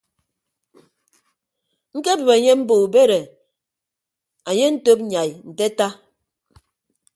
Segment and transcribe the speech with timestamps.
[1.97, 3.21] Ñkebịp enye mbo ubed e
[4.47, 5.87] anye antop nyai nte ata.